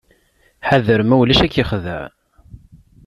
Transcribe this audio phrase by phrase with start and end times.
[0.67, 2.03] Ḥader ma ulac ad k-yexdeɛ.